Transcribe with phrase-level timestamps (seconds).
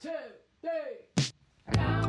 [0.00, 0.10] two,
[0.62, 2.00] three.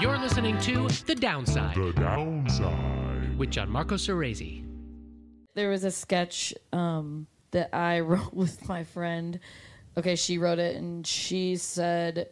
[0.00, 3.36] You're listening to The Downside The downside.
[3.36, 4.64] with Gianmarco Soresi.
[5.54, 9.40] there was a sketch um, that I wrote with my friend.
[9.96, 12.28] Okay, she wrote it and she said,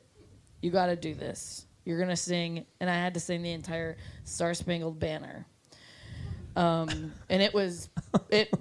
[0.63, 1.67] "You got to do this.
[1.85, 5.47] You're gonna sing," and I had to sing the entire Star Spangled Banner.
[6.57, 7.89] Um, and it was
[8.31, 8.53] it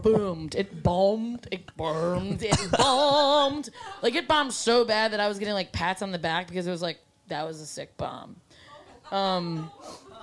[0.00, 2.42] boomed, it bombed, it bombed.
[2.42, 3.70] it bombed.
[4.02, 6.66] Like it bombed so bad that I was getting like pats on the back because
[6.66, 8.36] it was like that was a sick bomb.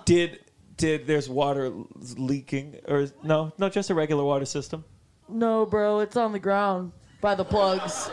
[0.06, 0.40] Did
[0.78, 1.72] did there's water
[2.18, 3.52] leaking or no?
[3.58, 4.84] No, just a regular water system.
[5.28, 6.92] No, bro, it's on the ground
[7.22, 8.10] by the plugs.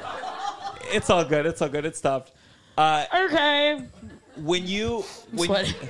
[0.93, 1.47] It's all good.
[1.47, 1.85] It's all good.
[1.87, 2.33] It stopped.
[2.77, 3.83] Uh, Okay.
[4.37, 5.03] when you
[5.33, 5.75] when Sweaty.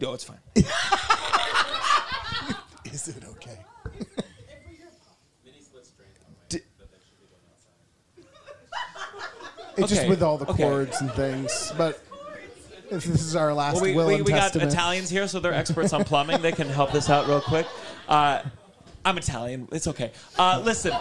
[0.00, 0.38] no, it's fine.
[3.46, 4.94] Is it okay?
[9.76, 10.62] It's just with all the okay.
[10.62, 11.72] chords and things.
[11.76, 12.02] But
[12.90, 15.40] if this is our last Well, we, will we, and we got Italians here, so
[15.40, 16.42] they're experts on plumbing.
[16.42, 17.66] They can help this out real quick.
[18.08, 18.42] Uh,
[19.04, 19.68] I'm Italian.
[19.72, 20.12] It's okay.
[20.38, 20.92] Uh, listen,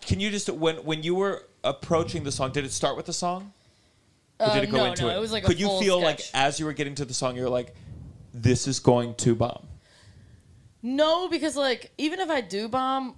[0.00, 3.12] can you just when when you were approaching the song, did it start with the
[3.12, 3.52] song?
[4.38, 5.16] Or did Uh, it go no, into no, it?
[5.16, 7.14] it was like a Could you full feel like as you were getting to the
[7.14, 7.74] song, you were like,
[8.32, 9.66] "This is going to bomb."
[10.82, 13.14] No, because like even if I do bomb,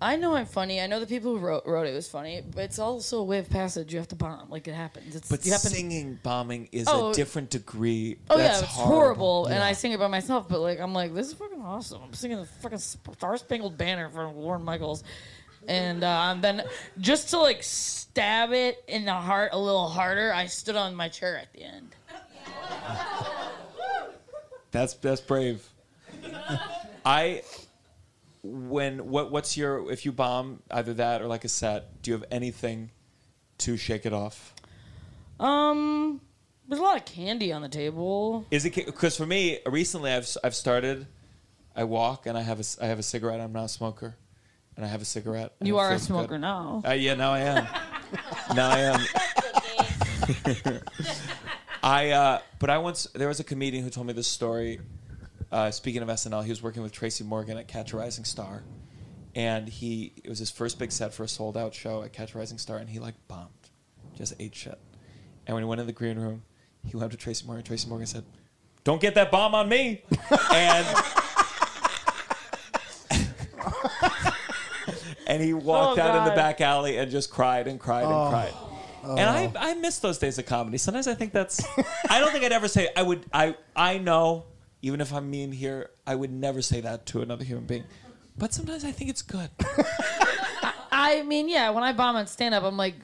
[0.00, 0.80] I know I'm funny.
[0.80, 3.38] I know the people who wrote, wrote it was funny, but it's also a way
[3.38, 3.92] of passage.
[3.92, 4.48] You have to bomb.
[4.50, 5.16] Like it happens.
[5.16, 5.70] It's But you happen.
[5.70, 7.10] singing bombing is Oh.
[7.10, 8.18] a different degree.
[8.30, 9.46] Oh That's yeah, it's horrible, horrible.
[9.46, 10.48] and I sing it by myself.
[10.48, 12.00] But like, I'm like, this is fucking awesome.
[12.04, 15.02] I'm singing the fucking Star Spangled Banner from Lorne Michaels,
[15.66, 16.62] and uh, then
[17.00, 21.08] just to like stab it in the heart a little harder, I stood on my
[21.08, 21.96] chair at the end.
[24.70, 25.66] That's that's brave.
[27.04, 27.42] I
[28.42, 32.16] when what what's your if you bomb either that or like a set, do you
[32.16, 32.90] have anything
[33.58, 34.54] to shake it off?
[35.40, 36.20] Um,
[36.68, 38.46] there's a lot of candy on the table.
[38.50, 41.06] Is it because for me recently I've I've started
[41.74, 43.40] I walk and I have a c- I have a cigarette.
[43.40, 44.16] I'm not a smoker,
[44.76, 45.52] and I have a cigarette.
[45.60, 46.40] You are a smoker good.
[46.40, 46.82] now.
[46.86, 47.66] Uh, yeah, now I am.
[48.54, 49.00] now I am.
[51.82, 54.80] I uh, but I once there was a comedian who told me this story.
[55.50, 58.62] Uh, speaking of SNL, he was working with Tracy Morgan at Catch a Rising Star,
[59.34, 62.34] and he it was his first big set for a sold out show at Catch
[62.34, 63.48] a Rising Star, and he like bombed,
[64.14, 64.78] just ate shit.
[65.46, 66.42] And when he went in the green room,
[66.84, 67.64] he went up to Tracy Morgan.
[67.64, 68.24] Tracy Morgan said,
[68.84, 70.02] "Don't get that bomb on me,"
[70.52, 70.86] and.
[75.26, 78.30] and he walked Oh, out in the back alley and just cried and cried and
[78.30, 78.52] cried.
[79.02, 80.76] And I, I miss those days of comedy.
[80.78, 81.64] Sometimes I think that's.
[82.10, 83.24] I don't think I'd ever say I would.
[83.32, 84.44] I I know
[84.82, 87.84] even if I'm mean here, I would never say that to another human being.
[88.36, 89.50] But sometimes I think it's good.
[90.92, 92.94] I mean, yeah, when I bomb on stand up, I'm like,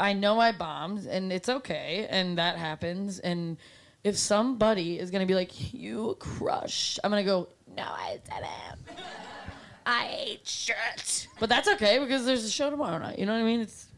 [0.00, 3.18] I know I bombed and it's okay and that happens.
[3.18, 3.58] And
[4.02, 8.18] if somebody is going to be like, you crushed, I'm going to go, no, I
[8.24, 8.98] didn't.
[9.84, 11.26] I ate shit.
[11.40, 13.18] But that's okay because there's a show tomorrow night.
[13.18, 13.60] You know what I mean?
[13.60, 13.88] It's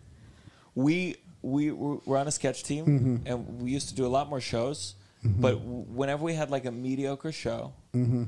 [0.75, 3.27] we we were we're on a sketch team mm-hmm.
[3.27, 5.41] and we used to do a lot more shows Mm-hmm.
[5.41, 8.25] but w- whenever we had like a mediocre show mm-hmm.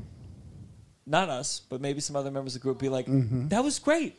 [1.04, 3.48] not us but maybe some other members of the group be like mm-hmm.
[3.48, 4.18] that was great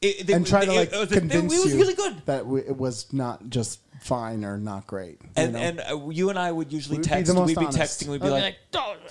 [0.00, 2.38] It- they- and try to like it was, it convince was you really good that
[2.44, 5.20] w- it was not just fine or not great.
[5.22, 5.58] you and know?
[5.58, 7.78] and uh, you and I would usually We'd text most we'd be honest.
[8.02, 8.56] texting we'd be I'll be like,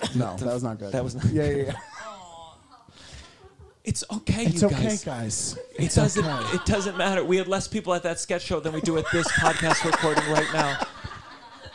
[0.02, 0.92] like, no, that was not good.
[0.92, 1.72] that was not- yeah, yeah, yeah.
[3.84, 5.58] it's okay It's you okay, guys guys.
[5.78, 8.80] it doesn't it doesn't matter we had less people at that sketch show than we
[8.80, 10.78] do at this podcast recording right now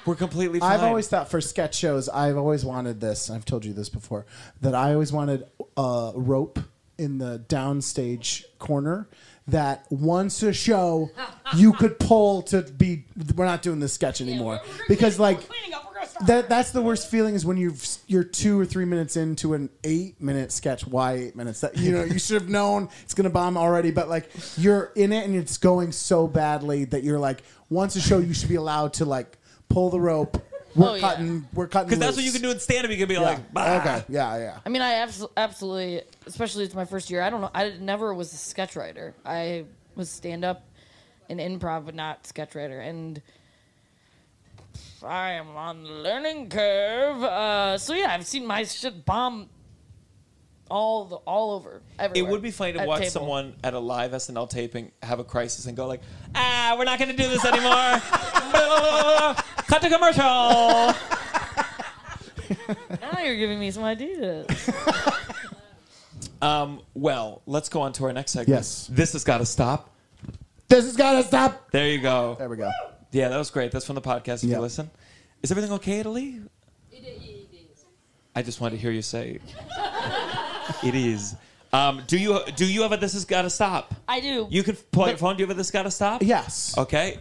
[0.05, 3.29] we're completely fine I've always thought for sketch shows, I've always wanted this.
[3.29, 4.25] I've told you this before
[4.61, 5.45] that I always wanted
[5.77, 6.59] a rope
[6.97, 9.07] in the downstage corner
[9.47, 11.09] that once a show
[11.55, 13.05] you could pull to be.
[13.35, 15.39] We're not doing this sketch anymore because like
[16.27, 16.49] that.
[16.49, 20.21] That's the worst feeling is when you've you're two or three minutes into an eight
[20.21, 20.85] minute sketch.
[20.85, 21.61] Why eight minutes?
[21.61, 25.11] That you know you should have known it's gonna bomb already, but like you're in
[25.11, 28.55] it and it's going so badly that you're like once a show you should be
[28.55, 29.37] allowed to like
[29.69, 30.41] pull the rope.
[30.75, 31.01] We're Oh, yeah.
[31.01, 31.47] cutting.
[31.53, 31.87] We're cutting.
[31.89, 32.39] because that's what you loose.
[32.41, 33.19] can do in stand-up you can be Yeah.
[33.21, 33.77] like bah.
[33.81, 34.03] okay.
[34.09, 34.37] Yeah.
[34.37, 34.57] Yeah.
[34.65, 37.21] I mean, I abs- absolutely, especially it's my first year.
[37.21, 37.49] I don't know.
[37.55, 39.13] I never was a sketch writer.
[39.25, 40.63] I was stand up
[41.29, 42.79] and improv, but not sketch writer.
[42.79, 43.21] And
[45.03, 47.23] I am on the learning curve.
[47.23, 49.49] Uh, so yeah, I've seen my shit bomb
[50.69, 51.81] all the all over.
[51.97, 53.11] Everywhere, It would be funny to At watch table.
[53.11, 56.01] someone at a live SNL taping have a crisis and go like,
[56.35, 57.73] "Ah, we're not going to do this anymore.
[59.67, 60.95] Cut to commercial."
[63.01, 64.47] Now you're giving me some ideas.
[66.41, 68.47] Um, well, let's go on to our next segment.
[68.49, 68.87] Yes.
[68.89, 69.89] This has got to stop.
[70.69, 71.69] This has got to stop.
[71.71, 72.35] There you go.
[72.39, 72.71] There we go.
[73.11, 73.73] Yeah, that was great.
[73.73, 74.43] That's from the podcast.
[74.45, 74.55] If Yeah.
[74.55, 74.89] you listen,
[75.43, 76.39] is everything okay, Italy?
[78.33, 79.39] I just wanted to hear you say
[80.83, 81.35] it is.
[81.71, 83.93] Um, do you do you have a this has got to stop?
[84.07, 84.47] I do.
[84.49, 85.35] You can pull out your phone.
[85.35, 86.23] Do you have a this got to stop?
[86.23, 86.75] Yes.
[86.77, 87.19] Okay.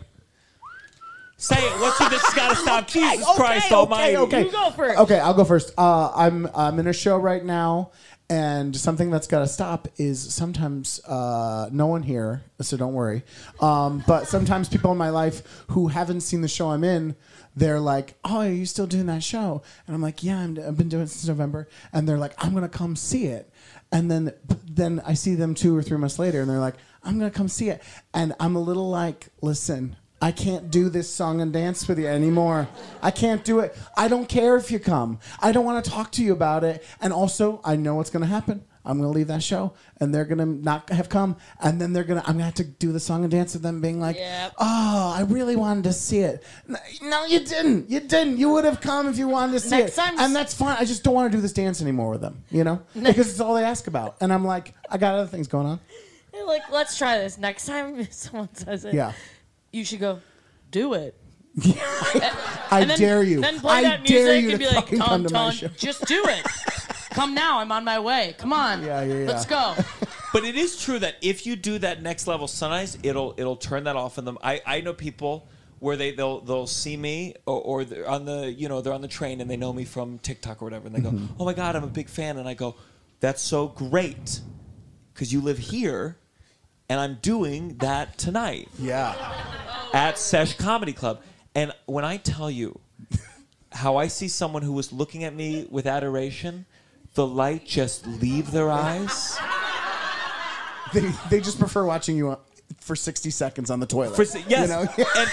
[1.36, 1.80] Say it.
[1.80, 2.88] What's your this has got to stop?
[2.88, 4.16] Jesus okay, Christ okay, Almighty!
[4.16, 4.44] okay.
[4.44, 4.98] You go first.
[4.98, 5.72] Okay, I'll go first.
[5.78, 7.92] Uh, I'm I'm in a show right now,
[8.30, 13.22] and something that's got to stop is sometimes uh, no one here, so don't worry.
[13.60, 17.16] Um, but sometimes people in my life who haven't seen the show I'm in,
[17.56, 20.76] they're like, "Oh, are you still doing that show?" And I'm like, "Yeah, I'm, I've
[20.76, 23.50] been doing it since November." And they're like, "I'm gonna come see it."
[23.90, 24.32] And then
[24.68, 27.48] then I see them two or three months later, and they're like, "I'm gonna come
[27.48, 27.82] see it."
[28.12, 32.06] And I'm a little like, "Listen." I can't do this song and dance with you
[32.08, 32.68] anymore.
[33.02, 33.76] I can't do it.
[33.96, 35.20] I don't care if you come.
[35.40, 36.84] I don't want to talk to you about it.
[37.00, 38.64] And also, I know what's going to happen.
[38.84, 41.92] I'm going to leave that show, and they're going to not have come, and then
[41.92, 42.26] they're going to.
[42.26, 44.54] I'm going to have to do the song and dance with them, being like, Yep.
[44.58, 46.42] "Oh, I really wanted to see it."
[47.02, 47.90] No, you didn't.
[47.90, 48.38] You didn't.
[48.38, 50.76] You would have come if you wanted to see Next it, time- and that's fine.
[50.80, 53.40] I just don't want to do this dance anymore with them, you know, because it's
[53.40, 54.16] all they ask about.
[54.22, 55.80] And I'm like, I got other things going on.
[56.32, 57.36] They're like, let's try this.
[57.36, 59.12] Next time someone says it, Yeah.
[59.78, 60.20] You should go,
[60.70, 61.14] do it.
[61.64, 63.40] I And then, dare you.
[63.40, 65.32] Then play I that dare music you and to be like, fucking Tom, come to
[65.32, 65.68] my Tom, show.
[65.68, 66.46] just do it.
[67.10, 67.58] Come now.
[67.58, 68.36] I'm on my way.
[68.38, 68.84] Come on.
[68.84, 69.26] Yeah, yeah, yeah.
[69.26, 69.74] Let's go.
[70.30, 73.84] But it is true that if you do that next level, sometimes it'll it'll turn
[73.84, 74.36] that off in them.
[74.42, 75.48] I, I know people
[75.78, 79.00] where they they'll they'll see me or, or they're on the you know they're on
[79.00, 81.40] the train and they know me from TikTok or whatever and they go, mm-hmm.
[81.40, 82.76] oh my god, I'm a big fan, and I go,
[83.20, 84.40] that's so great
[85.14, 86.18] because you live here,
[86.88, 89.14] and I'm doing that tonight Yeah.
[89.92, 91.20] at Sesh Comedy Club.
[91.54, 92.78] And when I tell you
[93.72, 96.66] how I see someone who was looking at me with adoration,
[97.14, 99.38] the light just leave their eyes.
[100.94, 101.00] They,
[101.30, 102.38] they just prefer watching you on-
[102.80, 104.16] for 60 seconds on the toilet.
[104.16, 104.48] For, yes.
[104.48, 104.80] You know?
[105.16, 105.30] and,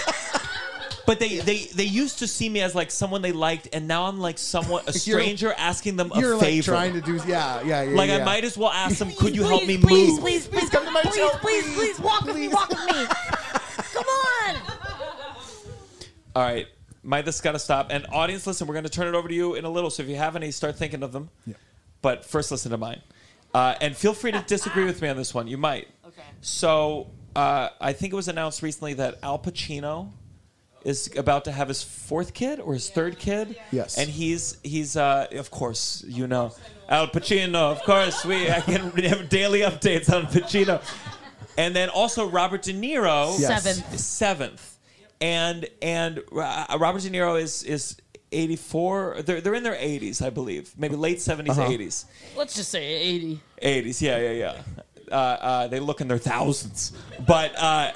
[1.06, 4.04] but they, they, they used to see me as like someone they liked, and now
[4.06, 6.26] I'm like someone a You're- stranger asking them a favor.
[6.26, 6.70] You're like favor.
[6.72, 7.96] trying to do, yeah, yeah, yeah.
[7.96, 8.16] like yeah.
[8.18, 10.20] I might as well ask them, could you help me please, move?
[10.20, 12.68] Please, please, please, come to my please, show, please, please, please, walk with me, walk
[12.68, 13.06] with me.
[13.94, 14.56] Come on.
[16.34, 16.66] All right,
[17.02, 17.86] my this got to stop.
[17.90, 19.90] And audience, listen, we're going to turn it over to you in a little.
[19.90, 21.30] So if you have any, start thinking of them.
[21.46, 21.54] Yeah.
[22.02, 23.00] But first, listen to mine,
[23.54, 25.46] uh, and feel free to disagree with me on this one.
[25.46, 25.88] You might.
[26.06, 26.22] Okay.
[26.42, 30.10] So uh, I think it was announced recently that Al Pacino
[30.86, 33.56] is about to have his fourth kid or his third kid.
[33.72, 33.98] Yes.
[33.98, 36.52] And he's he's uh, of course you know
[36.88, 37.54] Al Pacino.
[37.74, 40.80] Of course we I can have daily updates on Pacino.
[41.58, 43.34] And then also Robert De Niro.
[43.38, 43.62] Yes.
[43.64, 43.98] Seventh.
[43.98, 44.78] Seventh.
[45.20, 47.96] And and uh, Robert De Niro is is
[48.32, 49.22] 84.
[49.24, 50.74] They're they're in their 80s, I believe.
[50.76, 51.62] Maybe late 70s, Uh-huh.
[51.70, 52.04] 80s.
[52.36, 53.40] Let's just say 80.
[53.62, 54.54] 80s, yeah, yeah, yeah.
[55.10, 56.92] Uh, uh, they look in their thousands.
[57.26, 57.92] But uh,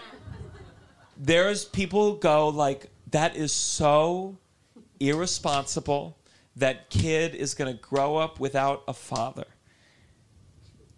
[1.20, 4.38] there's people who go like, that is so
[4.98, 6.16] irresponsible.
[6.56, 9.46] That kid is going to grow up without a father.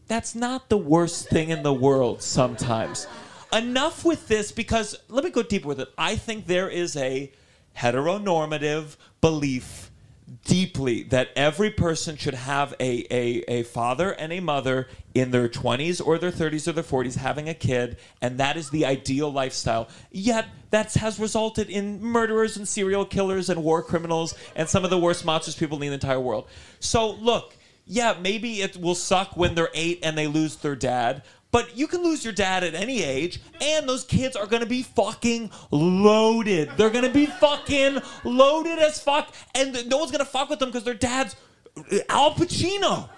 [0.07, 3.07] That's not the worst thing in the world sometimes.
[3.53, 5.89] Enough with this because let me go deeper with it.
[5.99, 7.33] I think there is a
[7.77, 9.82] heteronormative belief
[10.45, 15.49] deeply that every person should have a, a, a father and a mother in their
[15.49, 19.33] 20s or their 30s or their 40s having a kid, and that is the ideal
[19.33, 19.89] lifestyle.
[20.11, 24.91] Yet, that has resulted in murderers and serial killers and war criminals and some of
[24.91, 26.49] the worst monsters people in the entire world.
[26.81, 31.23] So, look, yeah, maybe it will suck when they're eight and they lose their dad.
[31.53, 34.83] But you can lose your dad at any age, and those kids are gonna be
[34.83, 36.71] fucking loaded.
[36.79, 40.85] They're gonna be fucking loaded as fuck, and no one's gonna fuck with them because
[40.85, 41.37] their dad's
[41.77, 43.09] uh, Al Pacino.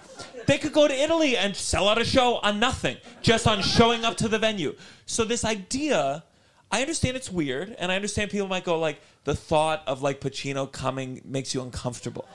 [0.47, 4.05] They could go to Italy and sell out a show on nothing, just on showing
[4.05, 4.75] up to the venue.
[5.05, 6.23] So this idea,
[6.71, 10.19] I understand it's weird, and I understand people might go like, the thought of like
[10.21, 12.27] Pacino coming makes you uncomfortable,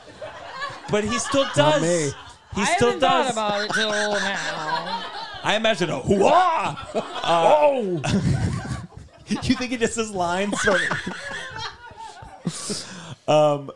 [0.90, 1.82] but he still does.
[1.82, 2.10] me.
[2.56, 3.32] He I still haven't does.
[3.32, 5.19] thought about it till now.
[5.42, 6.76] I imagine a hooah.
[7.24, 8.00] oh,
[9.28, 10.54] you think he just says lines?
[13.28, 13.70] um,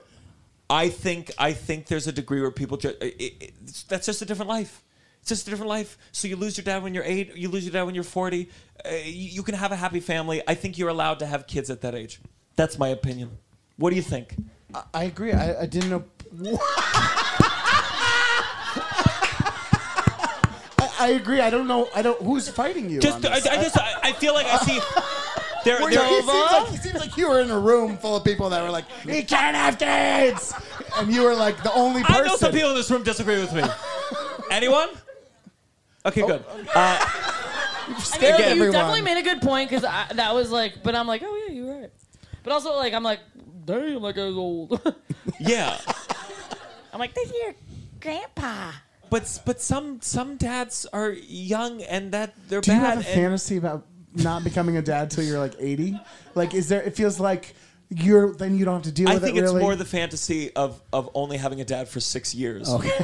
[0.68, 3.52] I think I think there's a degree where people just it, it,
[3.88, 4.82] that's just a different life.
[5.20, 5.96] It's just a different life.
[6.12, 7.34] So you lose your dad when you're eight.
[7.36, 8.50] You lose your dad when you're forty.
[8.84, 10.42] Uh, you, you can have a happy family.
[10.46, 12.20] I think you're allowed to have kids at that age.
[12.56, 13.38] That's my opinion.
[13.76, 14.36] What do you think?
[14.74, 15.32] I, I agree.
[15.32, 16.04] I, I didn't know.
[21.04, 21.40] I, I agree.
[21.40, 21.88] I don't know.
[21.94, 22.20] I don't.
[22.22, 23.00] Who's fighting you?
[23.00, 24.80] Just I, I just I, I feel like I see.
[25.64, 27.96] There, Were there, you- it, seems like, it seems like you were in a room
[27.96, 30.52] full of people that were like, "He can't have kids,"
[30.96, 32.22] and you were like the only person.
[32.22, 33.62] I know some people in this room disagree with me.
[34.50, 34.90] Anyone?
[36.04, 36.44] Okay, good.
[36.74, 36.98] Uh,
[37.98, 38.72] Scared you everyone.
[38.72, 41.80] definitely made a good point because that was like, but I'm like, oh yeah, you're
[41.80, 41.90] right.
[42.42, 43.20] But also like, I'm like,
[43.64, 44.94] damn, like I was old.
[45.40, 45.78] yeah,
[46.92, 47.54] I'm like, this is your
[48.00, 48.70] grandpa.
[49.14, 52.96] But but some some dads are young and that they're Do you bad.
[52.96, 56.00] have a fantasy about not becoming a dad till you're like 80?
[56.34, 56.82] Like, is there?
[56.82, 57.54] It feels like
[57.90, 59.26] you're then you don't have to deal I with it.
[59.26, 59.44] I think it.
[59.44, 59.62] it's really.
[59.62, 62.68] more the fantasy of of only having a dad for six years.
[62.68, 62.90] Okay.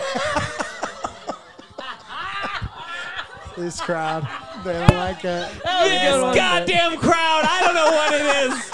[3.57, 4.27] this crowd.
[4.65, 5.49] They don't like it.
[5.63, 7.45] This goddamn crowd!
[7.45, 8.71] I don't know what it is.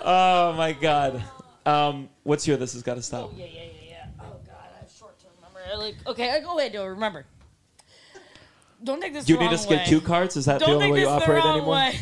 [0.02, 1.24] oh my god.
[1.64, 2.56] Um, what's your?
[2.56, 3.32] This has got to stop.
[3.36, 4.06] Yeah, yeah, yeah, yeah.
[4.20, 5.62] Oh god, I have short term memory.
[5.67, 6.68] I Like, okay, I go away.
[6.68, 7.24] Do remember?
[8.82, 9.24] Don't take this.
[9.24, 9.84] Do you the need wrong us to get way.
[9.86, 10.36] cue cards?
[10.36, 11.74] Is that Don't the only take way you this the operate wrong anymore?
[11.74, 12.00] way.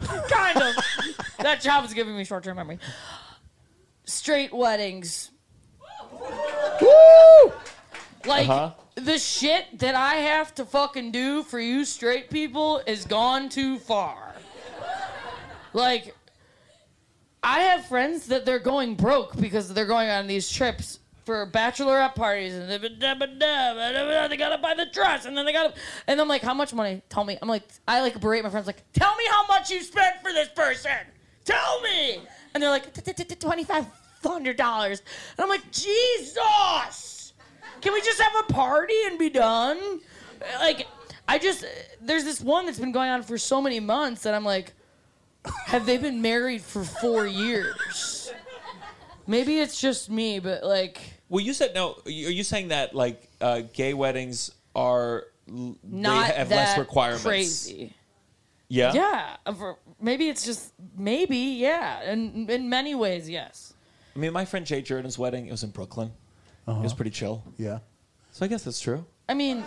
[0.28, 0.74] kind of.
[1.40, 2.78] that job is giving me short term memory.
[4.04, 5.30] Straight weddings.
[6.80, 7.52] Woo!
[8.26, 8.72] Like Uh-huh.
[8.96, 13.78] the shit that I have to fucking do for you straight people is gone too
[13.78, 14.34] far.
[15.72, 16.14] Like
[17.42, 22.14] I have friends that they're going broke because they're going on these trips for bachelorette
[22.14, 25.74] parties and they gotta buy the dress and then they gotta
[26.06, 27.02] and I'm like, how much money?
[27.08, 27.36] Tell me.
[27.42, 30.32] I'm like, I like berate my friends like, tell me how much you spent for
[30.32, 30.92] this person.
[31.44, 32.20] Tell me.
[32.54, 32.94] And they're like,
[33.40, 33.86] twenty five
[34.24, 35.02] hundred dollars.
[35.36, 37.32] And I'm like, Jesus.
[37.80, 40.00] Can we just have a party and be done?
[40.60, 40.86] Like,
[41.26, 41.64] I just
[42.00, 44.74] there's this one that's been going on for so many months that I'm like,
[45.44, 48.32] have they been married for four years?
[49.26, 51.96] Maybe it's just me, but like, Well, you said no.
[52.04, 56.78] Are you saying that like uh, gay weddings are l- not they have that less
[56.78, 57.24] requirements?
[57.24, 57.92] crazy.
[58.68, 58.92] Yeah.
[58.92, 63.74] Yeah, for- maybe it's just maybe yeah, and in many ways, yes.
[64.14, 65.46] I mean, my friend Jay Jordan's wedding.
[65.46, 66.10] It was in Brooklyn.
[66.68, 67.44] It was pretty chill.
[67.58, 67.78] Yeah.
[68.32, 69.04] So I guess that's true.
[69.28, 69.62] I mean,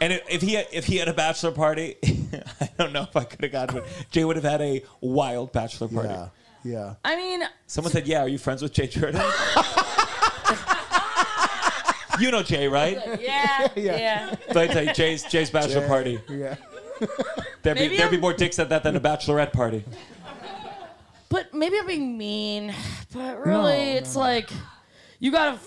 [0.00, 1.96] And i- if he had, if he had a bachelor party,
[2.60, 3.84] I don't know if I could have gone to it.
[4.10, 6.08] Jay would have had a wild bachelor party.
[6.08, 6.28] Yeah.
[6.64, 6.94] Yeah.
[7.04, 9.22] I mean, Someone said, "Yeah, are you friends with Jay Jordan?"
[12.20, 12.98] you know Jay, right?
[13.20, 14.34] yeah, yeah.
[14.48, 16.20] But I tell you, Jay's Jay's bachelor party.
[16.28, 16.56] Yeah.
[17.62, 19.84] There'd be, there'd be I'm- more dicks at that than a bachelorette party.
[21.28, 22.72] But maybe I'm being mean.
[23.12, 23.52] But really,
[23.86, 24.48] No, it's like
[25.18, 25.58] you gotta.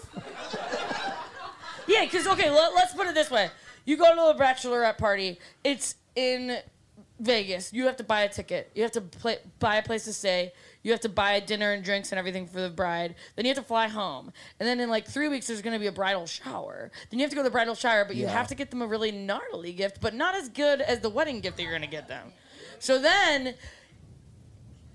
[1.87, 3.49] yeah, because okay, let, let's put it this way:
[3.85, 5.39] you go to a bachelorette party.
[5.63, 6.57] It's in
[7.19, 7.73] Vegas.
[7.73, 8.71] You have to buy a ticket.
[8.73, 10.53] You have to play, buy a place to stay.
[10.81, 13.15] You have to buy dinner and drinks and everything for the bride.
[13.35, 14.31] Then you have to fly home.
[14.59, 16.89] And then in like three weeks, there's going to be a bridal shower.
[17.09, 18.31] Then you have to go to the bridal shower, but you Yeah.
[18.31, 21.41] have to get them a really gnarly gift, but not as good as the wedding
[21.41, 22.31] gift that you're going to get them.
[22.79, 23.55] So then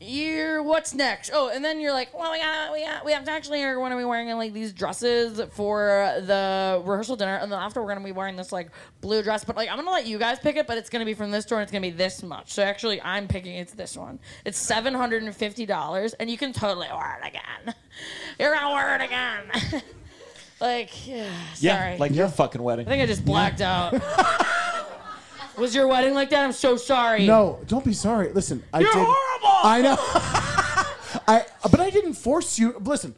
[0.00, 1.30] you're what's next?
[1.32, 3.74] Oh, and then you're like, well, we got, we got, we have to actually are
[3.76, 7.86] going to be wearing like these dresses for the rehearsal dinner, and then after we're
[7.88, 8.70] going to be wearing this like
[9.00, 9.44] blue dress.
[9.44, 11.14] But like, I'm going to let you guys pick it, but it's going to be
[11.14, 12.52] from this store, and it's going to be this much.
[12.52, 14.18] So actually, I'm picking it's this one.
[14.44, 17.74] It's seven hundred and fifty dollars, and you can totally wear it again.
[18.38, 19.82] You're gonna wear it again.
[20.60, 21.98] like, yeah, Yeah, sorry.
[21.98, 22.86] like your fucking wedding.
[22.86, 23.94] I think I just blacked out.
[25.58, 26.44] Was your wedding like that?
[26.44, 27.26] I'm so sorry.
[27.26, 28.32] No, don't be sorry.
[28.32, 29.04] Listen, I You're did.
[29.06, 29.58] horrible!
[29.64, 29.96] I know.
[31.28, 32.74] I but I didn't force you.
[32.80, 33.14] Listen,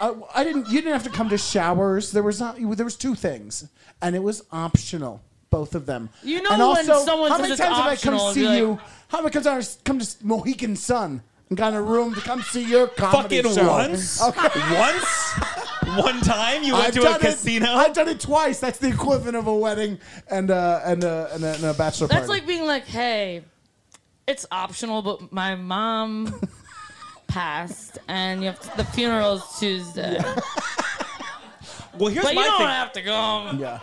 [0.00, 0.68] I, I didn't.
[0.68, 2.12] You didn't have to come to showers.
[2.12, 2.56] There was not.
[2.58, 3.68] There was two things,
[4.00, 5.22] and it was optional.
[5.50, 6.08] Both of them.
[6.24, 8.26] You know and when also, someone how says many it's times have I optional, come
[8.30, 8.80] it'd see be like- you?
[9.08, 12.20] How many times have I come to Mohegan Sun and got in a room to
[12.22, 13.68] come see your comedy Fucking show?
[13.68, 14.20] once?
[14.28, 14.76] Okay.
[14.76, 15.04] Once?
[15.96, 17.66] One time you went I've to a done it- casino?
[17.72, 18.60] I've done it twice.
[18.60, 19.98] That's the equivalent of a wedding
[20.30, 22.40] and uh, and, uh, and, a, and a bachelor That's party.
[22.40, 23.42] like being like, hey,
[24.26, 26.40] it's optional, but my mom
[27.26, 30.18] passed, and you have to, the funeral's Tuesday.
[31.98, 32.66] well, here's But you my don't thing.
[32.68, 33.50] have to go.
[33.58, 33.80] yeah.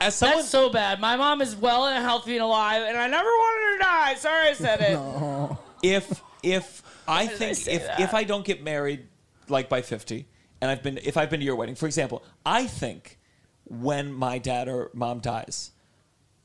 [0.00, 1.00] As someone, That's so bad.
[1.00, 4.14] My mom is well and healthy and alive, and I never wanted her to die.
[4.16, 5.56] Sorry I said it.
[5.82, 8.00] if if I did I think say if that?
[8.00, 9.06] if I don't get married
[9.48, 10.26] like by 50
[10.60, 13.18] and I've been if I've been to your wedding for example I think
[13.64, 15.70] when my dad or mom dies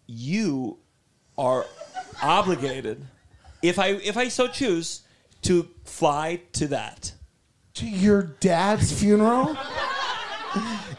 [0.08, 0.78] you
[1.38, 1.66] are
[2.22, 3.06] obligated
[3.62, 5.02] if I if I so choose
[5.44, 7.14] to fly to that
[7.76, 9.58] To your dad's funeral?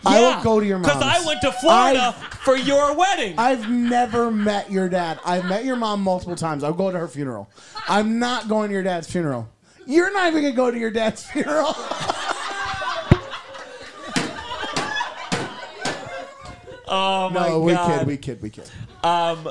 [0.07, 0.95] I will go to your mom's.
[0.95, 2.13] because I went to Florida
[2.45, 5.19] for your wedding I've never met your dad.
[5.27, 6.63] I've met your mom multiple times.
[6.65, 7.51] I'll go to her funeral.
[7.89, 9.49] I'm not going to your dad's funeral.
[9.87, 11.75] You're not even gonna go to your dad's funeral.
[16.91, 18.71] oh my no, we god kid, we kid, we kid.
[19.03, 19.49] um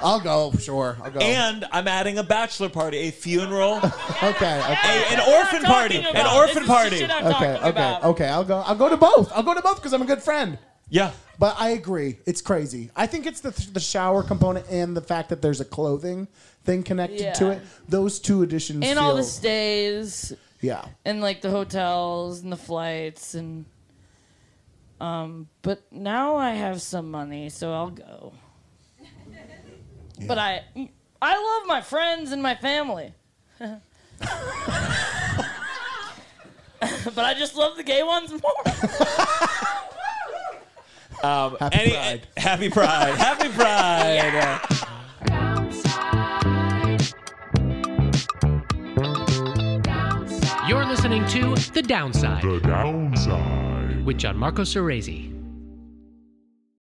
[0.00, 0.96] I'll go, sure.
[1.02, 1.18] I'll go.
[1.20, 3.76] and I'm adding a bachelor party a funeral
[4.22, 5.04] okay, okay.
[5.10, 6.16] a, an orphan party about.
[6.16, 7.26] an orphan party shit Okay,
[7.56, 8.04] okay, about.
[8.04, 8.28] okay.
[8.28, 8.58] I'll go.
[8.58, 9.32] I'll go to both.
[9.32, 10.58] I'll go to both because I'm a good friend.
[10.88, 11.10] Yeah.
[11.38, 12.90] But I agree, it's crazy.
[12.96, 16.26] I think it's the the shower component and the fact that there's a clothing
[16.64, 17.62] thing connected to it.
[17.88, 18.84] Those two additions.
[18.84, 20.84] And feel, all the stays yeah.
[21.04, 23.66] and like the hotels and the flights and
[25.00, 28.32] um but now I have some money, so I'll go.
[30.26, 30.62] But I
[31.22, 33.12] I love my friends and my family.
[33.58, 33.80] but
[37.24, 38.40] I just love the gay ones more.
[41.22, 42.26] Happy Any- Pride.
[42.36, 43.14] Happy Pride.
[43.16, 44.60] Happy Pride.
[45.26, 47.12] Downside.
[49.82, 50.68] Downside.
[50.68, 53.67] You're listening to The Downside The downside.
[54.08, 55.37] With Gianmarco Soresi.